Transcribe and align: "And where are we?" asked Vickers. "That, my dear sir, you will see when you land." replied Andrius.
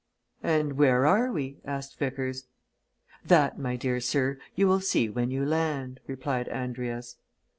"And 0.41 0.79
where 0.79 1.05
are 1.05 1.31
we?" 1.31 1.59
asked 1.63 1.99
Vickers. 1.99 2.47
"That, 3.23 3.59
my 3.59 3.75
dear 3.75 3.99
sir, 3.99 4.39
you 4.55 4.67
will 4.67 4.79
see 4.81 5.09
when 5.11 5.29
you 5.29 5.45
land." 5.45 5.99
replied 6.07 6.47
Andrius. 6.47 7.17